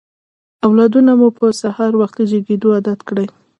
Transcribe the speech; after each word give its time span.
اولادونه 0.65 1.11
مو 1.19 1.27
په 1.37 1.45
سهار 1.61 1.91
وختي 2.01 2.23
جګېدو 2.31 2.67
عادت 2.75 2.99
کړئ. 3.09 3.27